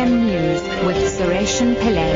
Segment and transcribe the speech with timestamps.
[0.00, 0.96] FM News with
[1.78, 2.08] Pillay.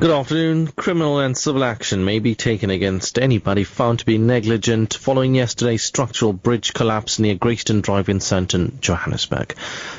[0.00, 0.66] Good afternoon.
[0.66, 5.84] Criminal and civil action may be taken against anybody found to be negligent following yesterday's
[5.84, 9.54] structural bridge collapse near Grayston Drive in Sandton, Johannesburg.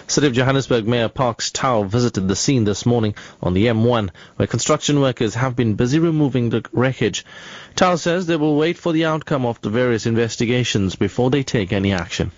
[0.07, 4.47] City of Johannesburg Mayor Parks Tau visited the scene this morning on the M1 where
[4.47, 7.23] construction workers have been busy removing the wreckage.
[7.77, 11.71] Tau says they will wait for the outcome of the various investigations before they take
[11.71, 12.31] any action.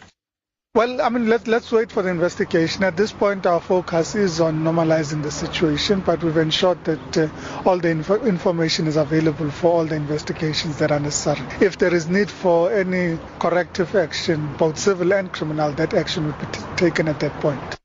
[0.76, 2.84] Well, I mean, let, let's wait for the investigation.
[2.84, 7.30] At this point, our focus is on normalizing the situation, but we've ensured that uh,
[7.66, 11.48] all the info- information is available for all the investigations that are necessary.
[11.62, 16.34] If there is need for any corrective action, both civil and criminal, that action will
[16.34, 17.85] be t- taken at that point.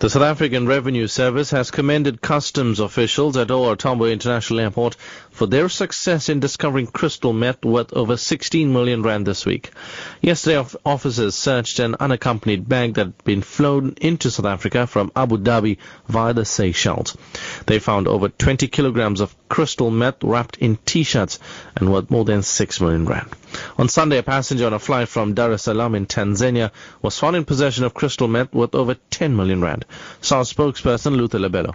[0.00, 4.94] The South African Revenue Service has commended customs officials at OR Tambo International Airport
[5.32, 9.72] for their success in discovering crystal meth worth over 16 million rand this week.
[10.20, 15.36] Yesterday, officers searched an unaccompanied bag that had been flown into South Africa from Abu
[15.36, 17.16] Dhabi via the Seychelles.
[17.66, 21.40] They found over 20 kilograms of crystal meth wrapped in t-shirts
[21.74, 23.30] and worth more than 6 million rand.
[23.78, 27.34] On Sunday, a passenger on a flight from Dar es Salaam in Tanzania was found
[27.34, 29.86] in possession of crystal meth worth over 10 million rand.
[30.20, 31.74] SARS spokesperson Luther Lebelo.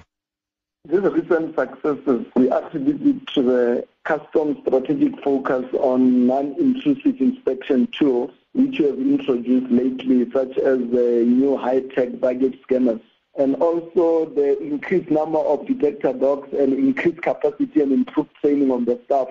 [0.86, 8.32] These recent successes we attribute it to the customs strategic focus on non-intrusive inspection tools
[8.54, 13.00] which we have introduced lately, such as the new high-tech baggage scanners
[13.36, 18.86] and also the increased number of detector dogs and increased capacity and improved training on
[18.86, 19.28] the staff.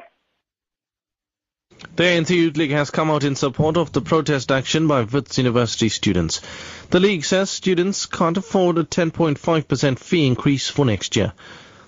[1.94, 5.36] The ANC Youth League has come out in support of the protest action by Wits
[5.36, 6.40] University students.
[6.90, 11.32] The league says students can't afford a 10.5% fee increase for next year.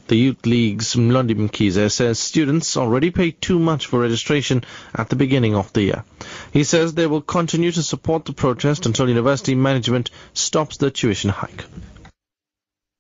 [0.07, 5.17] The Youth League's Mlondi Mkhize says students already pay too much for registration at the
[5.17, 6.05] beginning of the year.
[6.53, 11.31] He says they will continue to support the protest until university management stops the tuition
[11.31, 11.65] hike.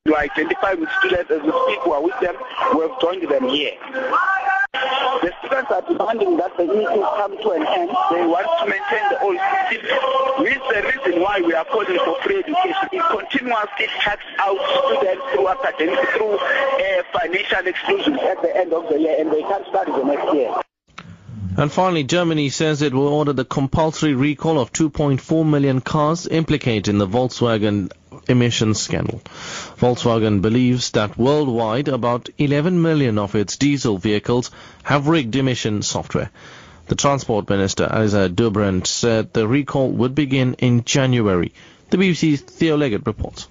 [0.06, 2.36] You identify with students as we speak, who are with them,
[2.74, 3.72] we have joined them here.
[6.14, 7.90] Demanding that the meeting come to an end.
[8.10, 10.44] They want to maintain the old system.
[10.44, 12.88] This is the reason why we are calling for free education.
[12.92, 18.88] It continuously cuts out students through academic, through uh, financial exclusion at the end of
[18.88, 20.54] the year, and they can't study the next year.
[21.56, 26.88] And finally, Germany says it will order the compulsory recall of 2.4 million cars implicated
[26.88, 27.90] in the Volkswagen
[28.28, 29.20] emissions scandal.
[29.78, 34.50] Volkswagen believes that worldwide about 11 million of its diesel vehicles
[34.82, 36.30] have rigged emission software.
[36.86, 41.52] The Transport Minister, Eliza Dobrindt, said the recall would begin in January.
[41.90, 43.48] The BBC's Theo Leggett reports.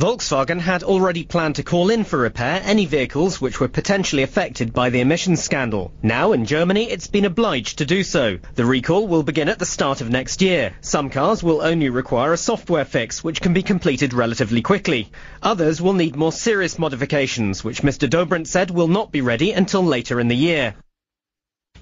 [0.00, 4.72] Volkswagen had already planned to call in for repair any vehicles which were potentially affected
[4.72, 5.92] by the emissions scandal.
[6.02, 8.38] Now, in Germany, it's been obliged to do so.
[8.54, 10.72] The recall will begin at the start of next year.
[10.80, 15.12] Some cars will only require a software fix, which can be completed relatively quickly.
[15.42, 18.08] Others will need more serious modifications, which Mr.
[18.08, 20.76] Dobrindt said will not be ready until later in the year.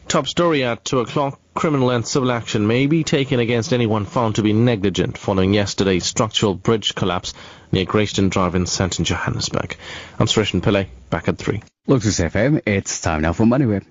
[0.08, 1.38] Top story at 2 o'clock.
[1.58, 6.06] Criminal and civil action may be taken against anyone found to be negligent following yesterday's
[6.06, 7.34] structural bridge collapse
[7.72, 9.76] near Grayston Drive in Sandton, Johannesburg.
[10.20, 11.60] I'm Suresh Pillay, back at 3.
[11.88, 13.84] Lotus FM, it's time now for MoneyWeb.